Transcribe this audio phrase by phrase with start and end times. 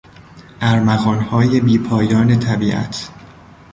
[0.61, 3.09] ارمغانهای بیپایان طبیعت